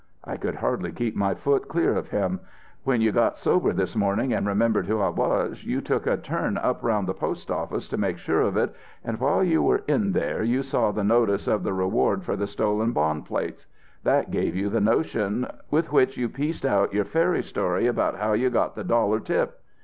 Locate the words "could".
0.35-0.55